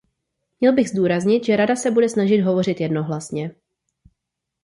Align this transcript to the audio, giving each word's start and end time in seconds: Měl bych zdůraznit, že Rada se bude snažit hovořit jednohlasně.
Měl 0.61 0.73
bych 0.73 0.89
zdůraznit, 0.89 1.45
že 1.45 1.55
Rada 1.55 1.75
se 1.75 1.91
bude 1.91 2.09
snažit 2.09 2.41
hovořit 2.41 2.81
jednohlasně. 2.81 3.55